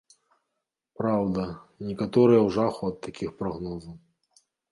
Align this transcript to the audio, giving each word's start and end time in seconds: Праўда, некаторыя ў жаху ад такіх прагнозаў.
Праўда, 1.01 1.43
некаторыя 1.91 2.39
ў 2.39 2.49
жаху 2.57 2.81
ад 2.93 2.97
такіх 3.09 3.29
прагнозаў. 3.43 3.95